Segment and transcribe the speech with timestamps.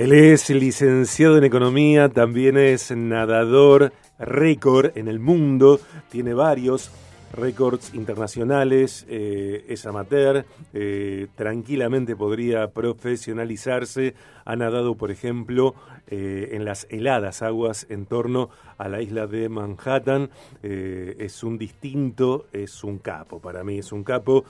[0.00, 5.78] Él es licenciado en economía, también es nadador récord en el mundo,
[6.10, 6.90] tiene varios
[7.34, 14.14] récords internacionales, eh, es amateur, eh, tranquilamente podría profesionalizarse.
[14.46, 15.74] Ha nadado, por ejemplo,
[16.06, 18.48] eh, en las heladas aguas en torno
[18.78, 20.30] a la isla de Manhattan.
[20.62, 24.46] es un distinto, es un capo, para mí es un capo.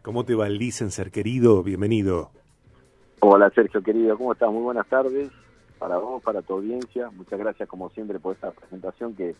[0.00, 1.64] ¿Cómo te va el ser querido?
[1.64, 2.43] Bienvenido.
[3.20, 4.50] Hola Sergio querido, ¿cómo estás?
[4.50, 5.30] Muy buenas tardes
[5.78, 7.10] para vos, para tu audiencia.
[7.10, 9.34] Muchas gracias como siempre por esta presentación que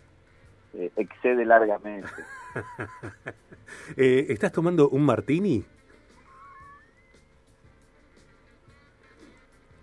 [0.75, 2.09] eh, excede largamente.
[3.97, 5.65] Eh, ¿Estás tomando un martini?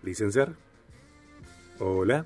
[0.04, 0.54] ¿Licenciar?
[1.80, 2.26] Hola.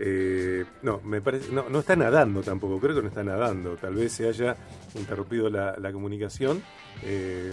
[0.00, 3.76] Eh, no, me parece, no, no está nadando tampoco, creo que no está nadando.
[3.76, 4.56] Tal vez se haya
[4.94, 6.62] interrumpido la, comunicación.
[7.02, 7.52] Eh,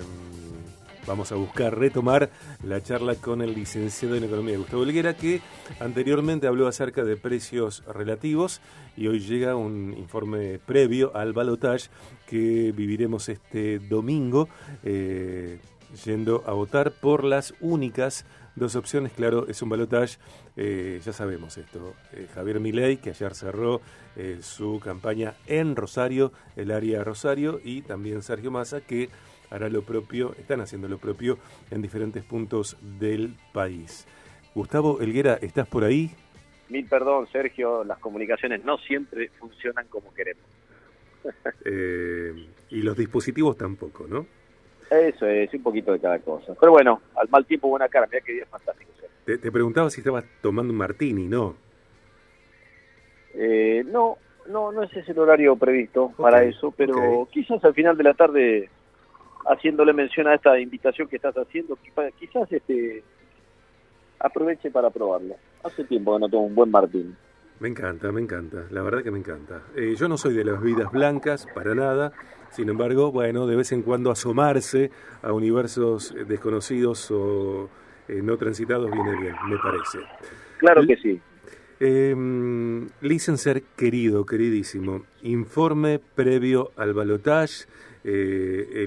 [1.07, 2.31] Vamos a buscar retomar
[2.63, 5.39] la charla con el licenciado en Economía Gustavo Helguera, que
[5.79, 8.59] anteriormente habló acerca de precios relativos
[8.97, 11.89] y hoy llega un informe previo al balotage
[12.27, 14.49] que viviremos este domingo,
[14.83, 15.59] eh,
[16.03, 19.11] yendo a votar por las únicas dos opciones.
[19.11, 20.17] Claro, es un balotage,
[20.55, 21.93] eh, ya sabemos esto.
[22.13, 23.81] Eh, Javier Milei, que ayer cerró
[24.39, 29.09] su campaña en Rosario, el área Rosario, y también Sergio Massa, que
[29.55, 31.37] hará lo propio, están haciendo lo propio
[31.71, 34.05] en diferentes puntos del país.
[34.53, 36.11] Gustavo Elguera, ¿estás por ahí?
[36.69, 40.43] Mil perdón, Sergio, las comunicaciones no siempre funcionan como queremos.
[41.67, 42.33] Eh,
[42.69, 44.27] y los dispositivos tampoco, ¿no?
[44.91, 46.53] Eso es, un poquito de cada cosa.
[46.59, 48.91] Pero bueno, al mal tiempo buena cara, mira qué día fantástico.
[49.25, 51.55] Te, preguntaba si estabas tomando un martini, ¿no?
[53.33, 54.17] Eh, no,
[54.47, 58.13] no, no es ese el horario previsto para eso, pero quizás al final de la
[58.13, 58.69] tarde
[59.45, 61.77] haciéndole mención a esta invitación que estás haciendo,
[62.19, 63.03] quizás este
[64.19, 65.35] aproveche para probarlo.
[65.63, 67.15] Hace tiempo que no tengo un buen Martín.
[67.59, 69.61] Me encanta, me encanta, la verdad que me encanta.
[69.75, 72.11] Eh, yo no soy de las vidas blancas, para nada,
[72.51, 77.69] sin embargo, bueno, de vez en cuando asomarse a universos desconocidos o
[78.09, 79.99] eh, no transitados viene bien, me parece.
[80.57, 81.21] Claro que sí.
[81.79, 82.15] Eh,
[83.01, 87.67] licenser querido, queridísimo, informe previo al balotage
[88.07, 88.83] eh,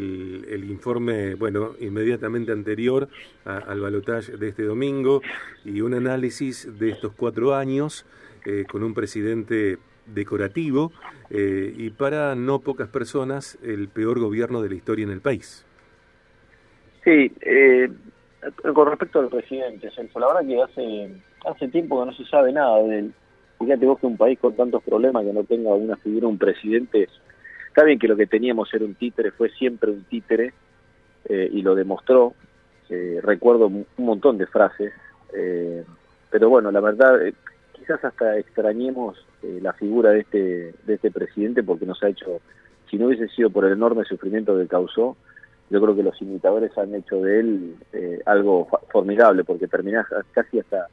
[0.48, 3.08] el, informe, bueno, inmediatamente anterior
[3.44, 5.22] al balotaje de este domingo
[5.64, 8.06] y un análisis de estos cuatro años
[8.46, 10.92] eh, con un presidente decorativo
[11.30, 15.66] eh, y para no pocas personas el peor gobierno de la historia en el país.
[17.02, 17.32] Sí,
[18.72, 21.10] con respecto al presidente, Sergio, la verdad que hace,
[21.44, 23.12] hace tiempo que no se sabe nada de él.
[23.58, 27.08] Fíjate vos que un país con tantos problemas que no tenga una figura, un presidente
[27.78, 30.52] Está bien que lo que teníamos era un títere, fue siempre un títere
[31.28, 32.34] eh, y lo demostró.
[32.90, 34.92] Eh, recuerdo un montón de frases,
[35.32, 35.84] eh,
[36.28, 37.20] pero bueno, la verdad,
[37.72, 39.24] quizás hasta extrañemos
[39.62, 42.40] la figura de este, de este presidente porque nos ha hecho,
[42.90, 45.16] si no hubiese sido por el enorme sufrimiento que causó,
[45.70, 47.76] yo creo que los imitadores han hecho de él
[48.26, 50.88] algo formidable porque terminás casi hasta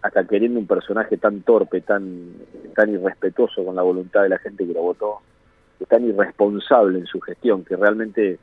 [0.00, 2.32] hasta queriendo un personaje tan torpe, tan
[2.74, 5.20] tan irrespetuoso con la voluntad de la gente que lo votó
[5.84, 8.38] tan irresponsable en su gestión, que realmente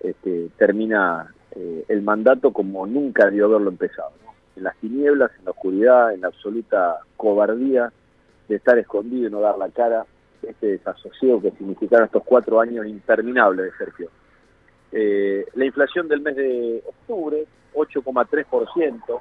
[0.00, 4.12] este, termina eh, el mandato como nunca debió haberlo empezado.
[4.56, 7.92] En las tinieblas, en la oscuridad, en la absoluta cobardía
[8.48, 10.04] de estar escondido y no dar la cara,
[10.42, 14.10] este desasosiego que significaron estos cuatro años interminables de Sergio.
[14.92, 19.20] Eh, la inflación del mes de octubre, 8,3%.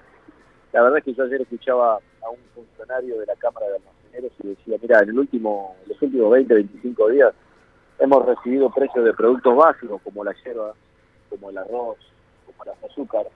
[0.71, 3.79] La verdad es que yo ayer escuchaba a un funcionario de la Cámara de
[4.13, 7.33] Almaceneros y decía, mira, en el último, los últimos 20, 25 días
[7.99, 10.73] hemos recibido precios de productos básicos como la hierba,
[11.29, 11.97] como el arroz,
[12.45, 13.27] como el azúcar,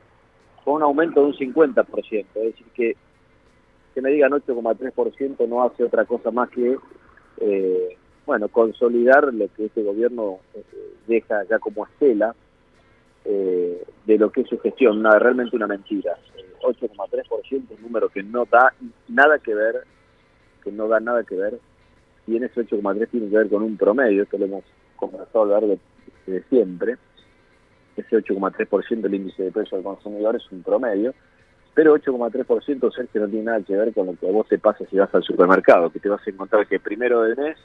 [0.63, 2.25] con un aumento de un 50%.
[2.33, 2.95] Es decir, que
[3.97, 6.77] que me digan 8,3% no hace otra cosa más que,
[7.41, 10.63] eh, bueno, consolidar lo que este gobierno eh,
[11.07, 12.35] deja ya como estela
[13.25, 16.15] eh, de lo que es su gestión, una, realmente una mentira.
[16.62, 18.71] 8,3% es un número que no da
[19.07, 19.88] nada que ver,
[20.68, 21.60] que no da nada que ver
[22.28, 24.64] y en ese 8,3 tiene que ver con un promedio, esto lo hemos
[24.98, 25.80] conversado a lo largo
[26.25, 26.98] de, siempre,
[27.96, 31.14] ese 8,3% del índice de precio del consumidor es un promedio,
[31.74, 34.98] pero 8,3% Sergio no tiene nada que ver con lo que vos te pasa si
[34.98, 37.58] vas al supermercado, que te vas a encontrar que primero de mes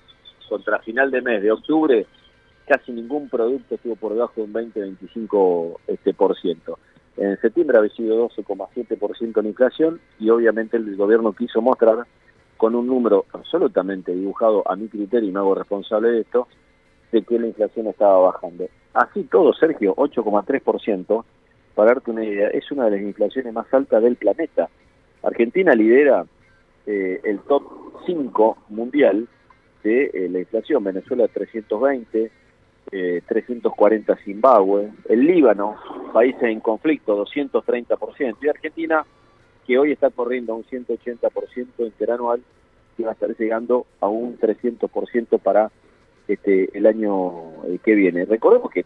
[0.49, 2.07] contra final de mes de octubre
[2.67, 5.77] casi ningún producto estuvo por debajo de un 20-25%.
[5.89, 6.79] Este, por ciento.
[7.17, 12.07] En septiembre había sido 12,7% en inflación y obviamente el gobierno quiso mostrar
[12.63, 16.47] con un número absolutamente dibujado a mi criterio y me hago responsable de esto,
[17.11, 18.69] de que la inflación estaba bajando.
[18.95, 21.25] Así todo, Sergio, 8,3%,
[21.75, 24.69] para darte una idea, es una de las inflaciones más altas del planeta.
[25.25, 26.25] Argentina lidera
[26.87, 27.65] eh, el top
[28.07, 29.27] 5 mundial
[29.83, 32.31] de eh, la inflación, Venezuela 320,
[33.27, 35.79] 340 Zimbabue, el Líbano,
[36.13, 39.05] países en conflicto, 230%, y Argentina,
[39.67, 42.43] que hoy está corriendo a un 180% interanual,
[42.99, 45.71] y va a estar llegando a un 300% para
[46.29, 48.25] este, el año eh, que viene.
[48.25, 48.85] Recordemos que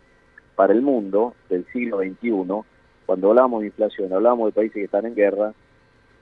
[0.55, 2.33] para el mundo del siglo XXI,
[3.05, 5.53] cuando hablamos de inflación, hablamos de países que están en guerra,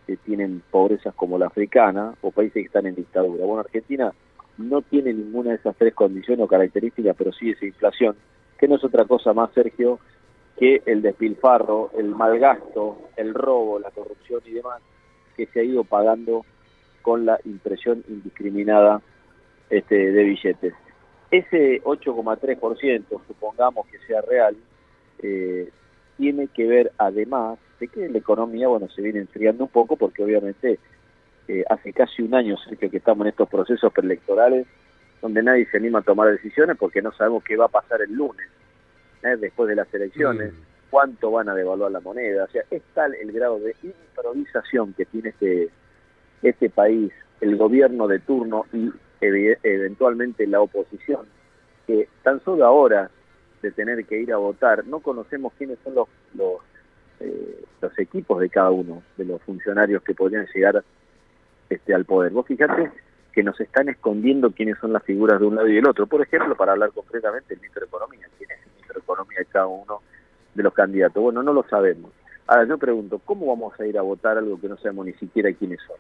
[0.06, 3.44] que tienen pobrezas como la africana, o países que están en dictadura.
[3.44, 4.12] Bueno, Argentina
[4.58, 8.16] no tiene ninguna de esas tres condiciones o características, pero sí esa inflación,
[8.58, 9.98] que no es otra cosa más, Sergio,
[10.58, 14.80] que el despilfarro, el malgasto, el robo, la corrupción y demás,
[15.36, 16.44] que se ha ido pagando
[17.02, 19.02] con la impresión indiscriminada
[19.68, 20.74] este, de billetes.
[21.30, 24.56] Ese 8,3%, supongamos que sea real,
[25.22, 25.68] eh,
[26.16, 30.22] tiene que ver además de que la economía, bueno, se viene enfriando un poco porque
[30.22, 30.78] obviamente
[31.48, 34.66] eh, hace casi un año, Sergio, que estamos en estos procesos preelectorales
[35.20, 38.12] donde nadie se anima a tomar decisiones porque no sabemos qué va a pasar el
[38.12, 38.46] lunes,
[39.24, 39.36] ¿eh?
[39.36, 40.90] después de las elecciones, mm.
[40.90, 42.44] cuánto van a devaluar la moneda.
[42.44, 45.70] O sea, es tal el grado de improvisación que tiene este,
[46.42, 48.90] este país, el gobierno de turno y
[49.20, 51.26] eventualmente la oposición,
[51.86, 53.10] que tan solo ahora
[53.62, 56.60] de tener que ir a votar, no conocemos quiénes son los, los,
[57.20, 60.84] eh, los equipos de cada uno de los funcionarios que podrían llegar
[61.70, 62.32] este, al poder.
[62.32, 62.90] Vos fíjate
[63.32, 66.06] que nos están escondiendo quiénes son las figuras de un lado y del otro.
[66.06, 68.58] Por ejemplo, para hablar concretamente, el ministro de Economía, quién es
[68.94, 70.00] ministro de cada uno
[70.55, 71.23] de los candidatos.
[71.23, 72.12] Bueno, no lo sabemos.
[72.46, 75.52] Ahora yo pregunto, ¿cómo vamos a ir a votar algo que no sabemos ni siquiera
[75.52, 75.96] quiénes son?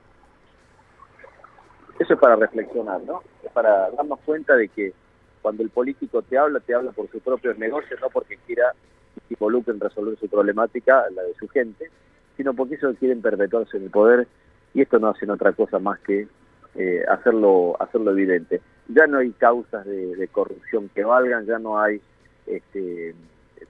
[1.98, 3.22] Eso es para reflexionar, ¿no?
[3.42, 4.92] Es para darnos cuenta de que
[5.40, 8.72] cuando el político te habla, te habla por sus propios negocios, no porque quiera
[9.28, 11.90] que involucre en resolver su problemática, la de su gente,
[12.36, 14.26] sino porque ellos quieren perpetuarse en el poder
[14.74, 16.26] y esto no hacen otra cosa más que
[16.74, 18.60] eh, hacerlo hacerlo evidente.
[18.88, 22.00] Ya no hay causas de, corrupción que valgan, ya no hay
[22.46, 23.14] este,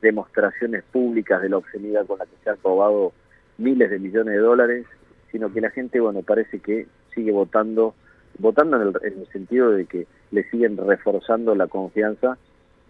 [0.00, 3.12] demostraciones públicas de la obscenidad con la que se han robado
[3.59, 4.87] miles de millones de dólares,
[5.31, 7.94] sino que la gente, bueno, parece que sigue votando
[8.38, 12.37] votando en el, en el sentido de que le siguen reforzando la confianza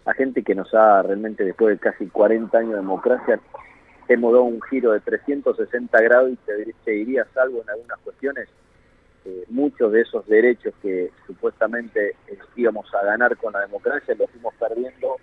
[0.05, 3.39] a gente que nos ha realmente, después de casi 40 años de democracia,
[4.07, 6.35] hemos dado un giro de 360 grados y
[6.85, 8.47] te, diría, salvo en algunas cuestiones,
[9.25, 12.15] eh, muchos de esos derechos que supuestamente
[12.55, 15.15] íbamos a ganar con la democracia los fuimos perdiendo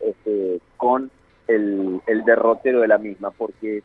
[0.00, 1.10] este, con
[1.48, 3.82] el, el derrotero de la misma, porque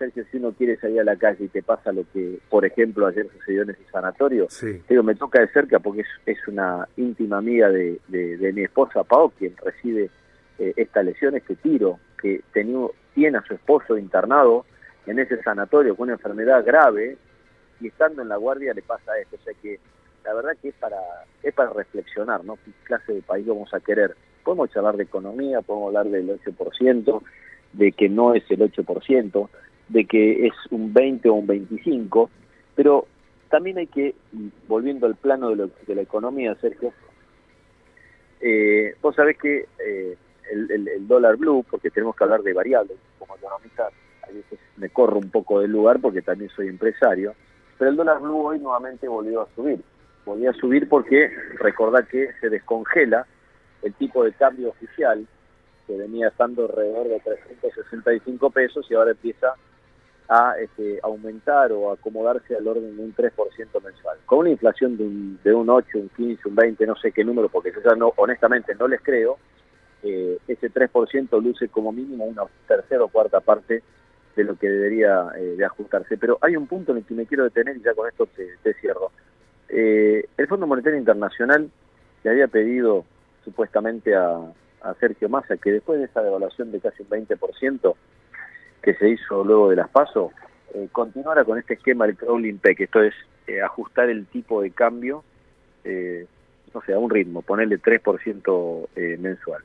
[0.00, 3.06] Sergio, si uno quiere salir a la calle y te pasa lo que, por ejemplo,
[3.06, 4.48] ayer sucedió en ese sanatorio,
[4.88, 9.54] digo, me toca de cerca porque es, una íntima amiga de, mi esposa Pau, quien
[9.58, 10.10] recibe
[10.58, 14.64] eh, esta lesión, este tiro, que tenía, tiene a su esposo internado
[15.06, 17.18] en ese sanatorio con una enfermedad grave
[17.80, 19.36] y estando en la guardia le pasa esto.
[19.36, 19.78] O sea que
[20.24, 20.98] la verdad que es para,
[21.42, 22.56] es para reflexionar, ¿no?
[22.56, 24.16] ¿Qué clase de país vamos a querer?
[24.44, 27.22] Podemos hablar de economía, podemos hablar del 8%,
[27.72, 29.48] de que no es el 8%,
[29.88, 32.30] de que es un 20 o un 25,
[32.74, 33.06] pero
[33.48, 34.14] también hay que,
[34.68, 36.92] volviendo al plano de, la economía, Sergio,
[38.40, 40.16] eh, vos sabés que eh,
[40.50, 43.88] el, dólar blue, porque tenemos que hablar de variables, como economista
[44.22, 47.34] a veces me corro un poco del lugar porque también soy empresario,
[47.78, 49.80] pero el dólar blue hoy nuevamente volvió a subir.
[50.24, 53.26] Volvió a subir porque recordá que se descongela
[53.82, 55.26] el tipo de cambio oficial
[55.86, 59.54] que venía estando alrededor de 365 pesos y ahora empieza
[60.28, 63.32] a este, aumentar o acomodarse al orden de un 3%
[63.82, 64.18] mensual.
[64.26, 67.24] Con una inflación de un, de un 8, un 15, un 20, no sé qué
[67.24, 69.38] número, porque yo ya no, honestamente no les creo,
[70.04, 73.82] eh, ese 3% luce como mínimo una tercera o cuarta parte
[74.36, 76.16] de lo que debería eh, de ajustarse.
[76.16, 78.74] Pero hay un punto en el que me quiero detener y ya con esto te,
[78.74, 79.10] cierro.
[79.68, 81.68] Eh, el Fondo Monetario Internacional
[82.22, 83.04] le había pedido
[83.44, 84.38] supuestamente a,
[84.82, 87.94] a Sergio Massa que después de esa devaluación de casi un 20%,
[88.82, 90.32] que se hizo luego de las PASO,
[90.74, 93.14] eh, continuara con este esquema del crawling PEC, esto es
[93.46, 95.24] eh, ajustar el tipo de cambio,
[95.84, 96.26] eh,
[96.72, 99.62] no sé, a un ritmo, ponerle 3% eh, mensual.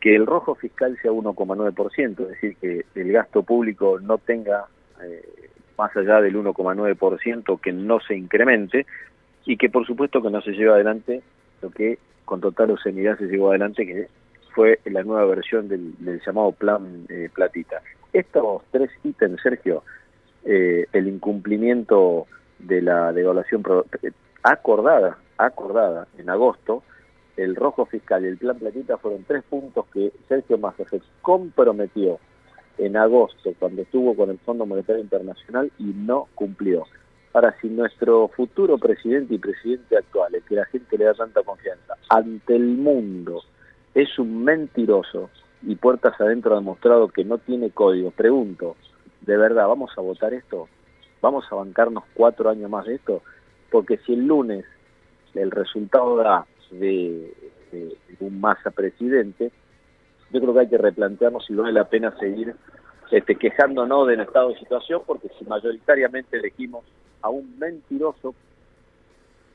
[0.00, 4.66] Que el rojo fiscal sea 1,9%, es decir, que el gasto público no tenga
[5.76, 8.86] más allá del 1,9%, que no se incremente,
[9.44, 11.22] y que por supuesto que no se lleve adelante
[11.62, 11.98] lo que
[12.28, 14.08] con total obscenidad se llevó adelante, que
[14.54, 15.94] fue la nueva versión del,
[16.26, 17.80] llamado plan platita.
[18.12, 19.82] Estos tres ítems, Sergio,
[20.44, 22.26] eh, el incumplimiento
[22.58, 23.62] de la devaluación
[24.02, 24.10] eh,
[24.42, 26.82] acordada, acordada en agosto,
[27.38, 32.18] el rojo fiscal y el plan platita fueron tres puntos que Sergio Massa se comprometió
[32.76, 36.84] en agosto, cuando estuvo con el Fondo Monetario Internacional y no cumplió.
[37.38, 41.44] Ahora, si nuestro futuro presidente y presidente actual, el que la gente le da tanta
[41.44, 43.44] confianza, ante el mundo
[43.94, 45.30] es un mentiroso
[45.62, 48.74] y puertas adentro ha demostrado que no tiene código, pregunto,
[49.20, 50.68] ¿de verdad vamos a votar esto?
[51.22, 53.22] ¿Vamos a bancarnos cuatro años más de esto?
[53.70, 54.64] Porque si el lunes
[55.34, 57.32] el resultado da de,
[58.18, 59.52] un masa presidente,
[60.32, 62.56] yo creo que hay que replantearnos si vale la pena seguir
[63.12, 66.84] este, quejándonos del estado de situación, porque si mayoritariamente elegimos
[67.22, 68.34] a un mentiroso,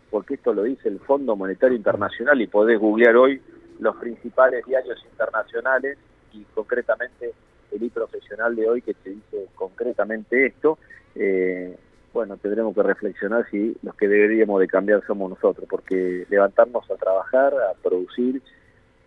[0.09, 3.41] porque esto lo dice el Fondo Monetario Internacional y podés googlear hoy
[3.79, 5.97] los principales diarios internacionales
[6.33, 7.33] y concretamente
[7.71, 10.77] el profesional de hoy que te dice concretamente esto,
[11.15, 11.75] eh,
[12.13, 16.95] bueno, tendremos que reflexionar si los que deberíamos de cambiar somos nosotros, porque levantarnos a
[16.95, 18.41] trabajar, a producir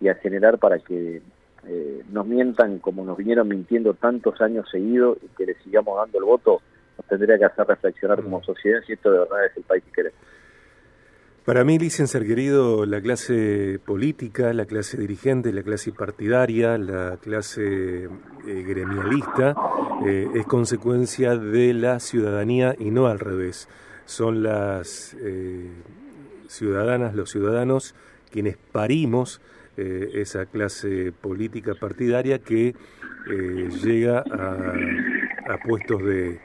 [0.01, 1.23] y a generar para que
[1.69, 6.19] eh, nos mientan como nos vinieron mintiendo tantos años seguidos y que le sigamos dando
[6.19, 6.61] el voto,
[6.97, 9.93] nos tendría que hacer reflexionar como sociedad si esto de verdad es el país que
[9.93, 10.19] queremos.
[11.47, 18.07] Para mí, ser querido, la clase política, la clase dirigente, la clase partidaria, la clase
[18.07, 18.09] eh,
[18.67, 19.55] gremialista,
[20.05, 23.69] eh, es consecuencia de la ciudadanía y no al revés.
[24.07, 25.71] Son las eh,
[26.49, 27.95] ciudadanas, los ciudadanos,
[28.33, 29.41] quienes parimos
[29.76, 32.75] esa clase política partidaria que
[33.83, 36.41] llega a puestos de,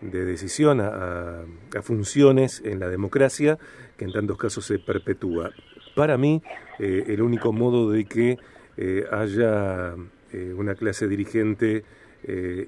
[0.00, 1.44] de decisión a,
[1.82, 3.58] funciones en la democracia
[3.96, 5.50] que en tantos casos se perpetúa.
[5.94, 6.42] Para mí,
[6.78, 8.38] eh, el único modo de que
[8.76, 9.94] eh, haya
[10.32, 11.84] eh, una clase dirigente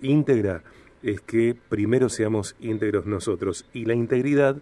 [0.00, 0.62] íntegra
[1.02, 3.66] es que primero seamos íntegros nosotros.
[3.74, 4.56] Y la integridad,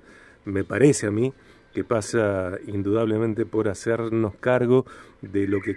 [0.45, 1.33] me parece a mí,
[1.73, 4.85] que pasa indudablemente por hacernos cargo
[5.23, 5.77] de lo que,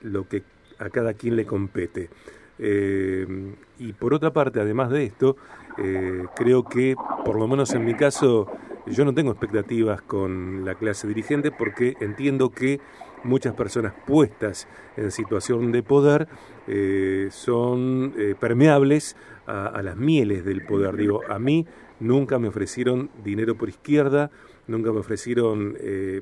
[0.00, 0.42] lo que
[0.78, 2.08] a cada quien le compete.
[2.58, 5.36] Y por otra parte, además de esto,
[5.78, 8.46] eh, creo que, por lo menos en mi caso,
[8.86, 12.80] yo no tengo expectativas con la clase dirigente porque entiendo que
[13.24, 16.28] muchas personas puestas en situación de poder
[16.66, 20.96] eh, son eh, permeables a, las mieles del poder.
[20.96, 21.66] Digo, a mí
[22.00, 24.30] nunca me ofrecieron dinero por izquierda,
[24.66, 25.76] nunca me ofrecieron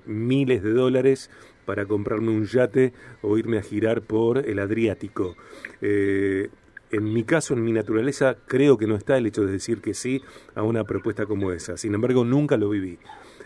[0.05, 1.31] miles de dólares
[1.65, 2.93] para comprarme un yate
[3.23, 5.37] o irme a girar por el Adriático
[6.95, 9.95] en mi caso, en mi naturaleza, creo que no está el hecho de decir que
[9.95, 10.23] sí
[10.55, 11.77] a una propuesta como esa.
[11.77, 12.99] Sin embargo, nunca lo viví.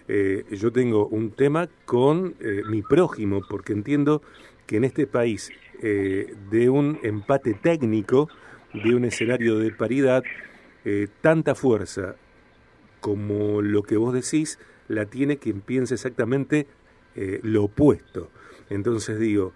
[0.07, 4.23] Eh, yo tengo un tema con eh, mi prójimo, porque entiendo
[4.67, 5.51] que en este país,
[5.83, 8.29] eh, de un empate técnico,
[8.75, 10.23] de un escenario de paridad,
[11.21, 12.17] tanta fuerza
[13.01, 14.59] como lo que vos decís,
[14.89, 16.67] la tiene quien piensa exactamente
[17.43, 18.31] lo opuesto.
[18.71, 19.53] Entonces digo,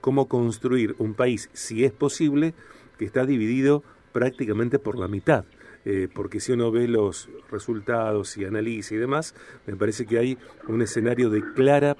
[0.00, 2.54] ¿cómo construir un país, si es posible,
[2.98, 5.44] que está dividido prácticamente por la mitad.
[5.84, 9.34] Eh, porque si uno ve los resultados y analiza y demás,
[9.66, 11.96] me parece que hay un escenario de clara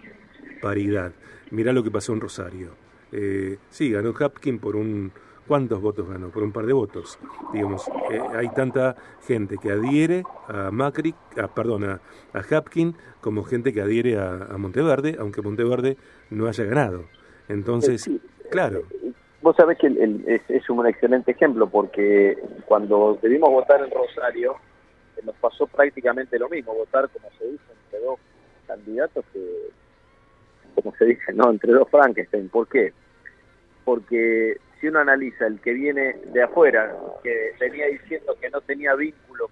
[0.60, 1.12] paridad.
[1.50, 2.72] Mirá lo que pasó en Rosario.
[3.12, 5.12] Eh, sí, ganó Hapkin por un...
[5.48, 6.28] ¿Cuántos votos ganó?
[6.28, 7.18] Por un par de votos.
[7.52, 8.94] Digamos, eh, hay tanta
[9.26, 12.00] gente que adhiere a Macri, a, perdón, a,
[12.34, 15.96] Hapkin, como gente que adhiere a, a Monteverde, aunque Monteverde
[16.30, 17.04] no haya ganado.
[17.48, 18.10] Entonces,
[18.50, 18.82] claro.
[19.40, 22.36] Vos sabés que es, un excelente ejemplo porque
[22.66, 24.56] cuando debimos votar en Rosario
[25.16, 28.18] eh, nos pasó prácticamente lo mismo, votar como se dice entre dos
[28.66, 29.70] candidatos que,
[30.74, 32.48] como se dice, no, entre dos Frankenstein.
[32.48, 32.92] ¿Por qué?
[33.84, 38.94] Porque si uno analiza el que viene de afuera, que venía diciendo que no tenía
[38.94, 39.48] vínculo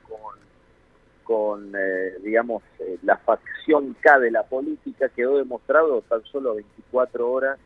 [1.25, 7.29] con, eh, digamos, eh, la facción K de la política, quedó demostrado tan solo 24
[7.29, 7.59] horas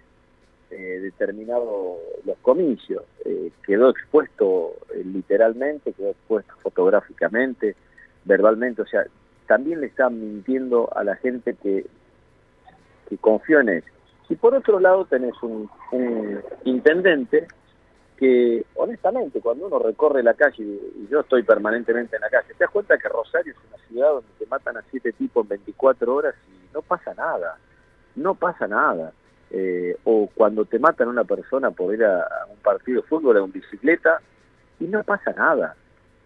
[0.71, 3.03] eh, determinado los comicios.
[3.25, 7.75] Eh, quedó expuesto literalmente, quedó expuesto fotográficamente,
[8.25, 9.05] verbalmente, o sea,
[9.47, 11.87] también le están mintiendo a la gente que,
[13.09, 13.85] que confió en él.
[14.31, 15.69] Y por otro lado tenés un,
[16.65, 17.49] intendente
[18.17, 22.65] que honestamente cuando uno recorre la calle, y yo estoy permanentemente en la calle, te
[22.65, 26.15] das cuenta que Rosario es una ciudad donde te matan a siete tipos en 24
[26.15, 27.59] horas y no pasa nada,
[28.15, 29.13] no pasa nada.
[29.53, 33.37] Eh, o cuando te matan a una persona por ir a, un partido de fútbol
[33.37, 34.21] a un bicicleta
[34.79, 35.75] y no pasa nada,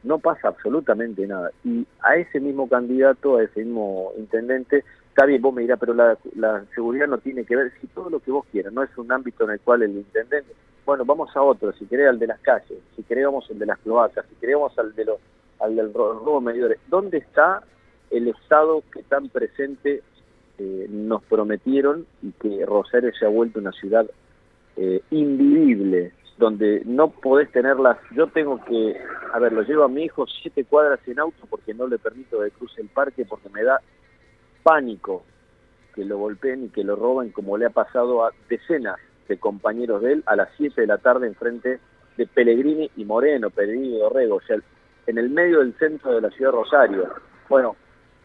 [0.03, 1.53] no pasa absolutamente nada.
[1.65, 4.85] Y a ese mismo candidato, a ese mismo intendente,
[5.15, 8.19] está bien, vos me dirás, pero la, seguridad no tiene que ver, si todo lo
[8.19, 10.53] que vos quieras, no es un ámbito en el cual el intendente,
[10.85, 13.79] bueno, vamos a otro, si querés al de las calles, si queremos el de las
[13.79, 15.19] cloacas, si queremos al, de los,
[15.61, 17.63] al del robo medidores, ¿dónde está
[18.11, 20.03] el Estado que tan presente
[20.59, 24.11] eh, nos prometieron y que Rosario se ha vuelto una ciudad
[24.77, 28.97] eh, invivible, donde no podés tenerlas, yo tengo que,
[29.33, 32.41] a ver, lo llevo a mi hijo siete cuadras en auto porque no le permito
[32.41, 33.81] que cruce el parque porque me da
[34.65, 35.23] pánico
[35.95, 40.03] que lo golpeen y que lo roben como le ha pasado a decenas de compañeros
[40.03, 41.79] de él a las 7 de la tarde en frente
[42.17, 44.57] de Pellegrini y Moreno, Pellegrini y Dorrego, o sea,
[45.07, 47.15] en el medio del centro de la ciudad de Rosario.
[47.49, 47.77] Bueno,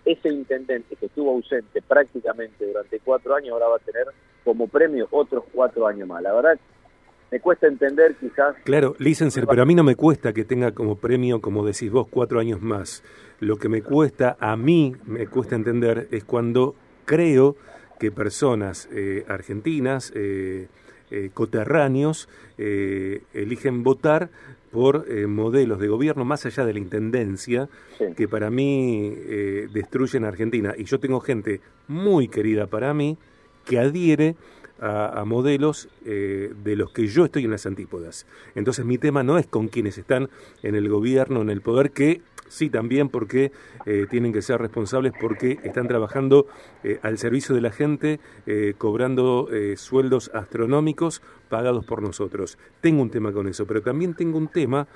[0.05, 4.07] ese intendente que estuvo ausente prácticamente durante cuatro años ahora va a tener
[4.43, 6.23] como premio otros cuatro años más.
[6.23, 6.59] La verdad,
[7.31, 8.55] me cuesta entender quizás...
[8.63, 12.07] Claro, licenciado, pero a mí no me cuesta que tenga como premio, como decís vos,
[12.09, 13.03] cuatro años más.
[13.39, 17.55] Lo que me cuesta, a mí me cuesta entender, es cuando creo
[17.99, 20.67] que personas eh, argentinas, eh,
[21.11, 24.29] eh, coterráneos, eligen votar
[24.69, 27.69] por modelos de gobierno más allá de la intendencia,
[28.17, 29.15] que para mí
[29.71, 30.73] destruyen Argentina.
[30.77, 33.17] Y yo tengo gente muy querida para mí
[33.63, 34.35] que adhiere
[34.81, 38.25] a, modelos de los que yo estoy en las antípodas.
[38.55, 40.29] Entonces mi tema no es con quienes están
[40.63, 43.51] en el gobierno, en el poder, que sí también porque
[43.85, 46.47] eh, tienen que ser responsables porque están trabajando
[46.83, 52.57] eh, al servicio de la gente, eh, cobrando sueldos astronómicos pagados por nosotros.
[52.81, 54.87] Tengo un tema con eso, pero también tengo un tema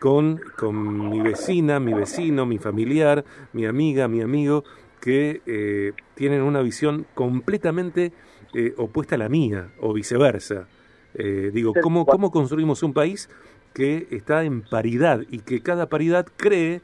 [0.00, 4.64] con, con mi vecina, mi vecino, mi familiar, mi amiga, mi amigo,
[5.00, 8.12] que tienen una visión completamente
[8.76, 10.66] opuesta a la mía o viceversa.
[11.14, 13.28] digo, ¿cómo, ¿cómo construimos un país
[13.74, 16.80] que está en paridad y que cada paridad cree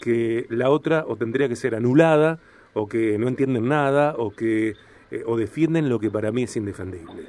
[0.00, 2.38] que la otra o tendría que ser anulada
[2.74, 4.74] o que no entienden nada o que
[5.10, 7.28] eh, o defienden lo que para mí es indefendible.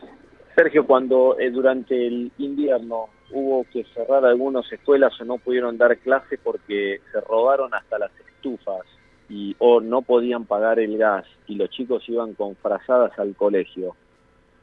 [0.56, 5.96] Sergio, cuando eh, durante el invierno hubo que cerrar algunas escuelas o no pudieron dar
[6.00, 8.82] clase porque se robaron hasta las estufas
[9.30, 13.96] y o no podían pagar el gas y los chicos iban con frazadas al colegio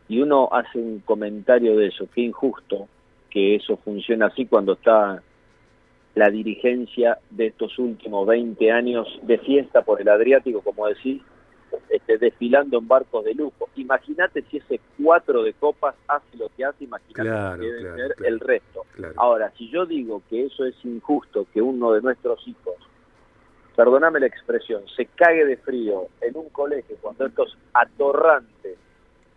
[0.08, 2.88] y uno hace un comentario de eso, qué injusto
[3.30, 5.22] que eso funcione así cuando está
[6.14, 11.20] la dirigencia de estos últimos 20 años de fiesta por el Adriático, como decís,
[11.88, 13.68] este, desfilando en barcos de lujo.
[13.74, 18.38] Imagínate si ese cuatro de copas hace lo que hace, imagínate que debe ser el
[18.38, 18.84] resto.
[19.16, 22.76] Ahora, si yo digo que eso es injusto, que uno de nuestros hijos,
[23.76, 28.76] perdóname la expresión, se cague de frío en un colegio cuando estos atorrantes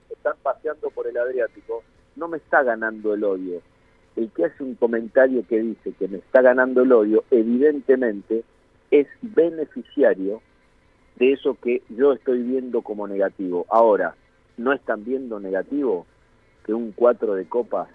[0.09, 1.83] están paseando por el Adriático,
[2.15, 3.61] no me está ganando el odio,
[4.15, 8.43] el que hace un comentario que dice que me está ganando el odio, evidentemente
[8.91, 10.41] es beneficiario
[11.17, 13.65] de eso que yo estoy viendo como negativo.
[13.69, 14.15] Ahora,
[14.57, 16.05] ¿no están viendo negativo
[16.65, 17.89] que un cuatro de copas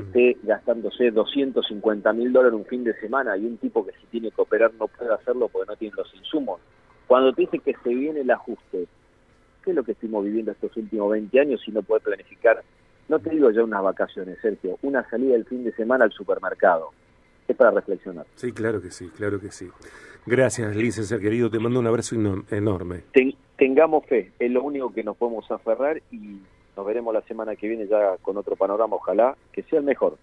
[0.00, 4.30] esté gastándose 250 mil dólares un fin de semana y un tipo que si tiene
[4.30, 6.60] que operar no puede hacerlo porque no tiene los insumos?
[7.06, 8.86] Cuando te dice que se viene el ajuste,
[9.64, 12.62] ¿qué es lo que estuvimos viviendo estos últimos 20 años si no puede planificar
[13.08, 16.90] no te digo ya unas vacaciones, Sergio, una salida del fin de semana al supermercado.
[17.46, 18.26] Es para reflexionar.
[18.34, 19.68] Sí, claro que sí, claro que sí.
[20.26, 22.16] Gracias, licenciado querido, te mando un abrazo
[22.50, 23.04] enorme.
[23.56, 26.40] tengamos fe, es lo único que nos podemos aferrar y
[26.76, 30.18] nos veremos la semana que viene ya con otro panorama, ojalá que sea el mejor.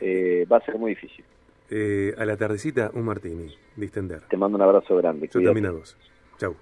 [0.00, 1.24] Eh, va a ser muy difícil.
[1.70, 4.22] Eh, a la tardecita, un martini, distender.
[4.28, 5.28] Te mando un abrazo grande.
[5.32, 5.96] Yo también a vos.
[6.38, 6.54] Chau.